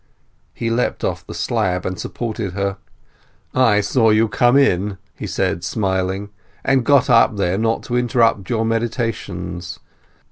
[0.55, 2.77] He leapt off the slab and supported her.
[3.53, 6.31] "I saw you come in," he said smiling,
[6.65, 9.79] "and got up there not to interrupt your meditations.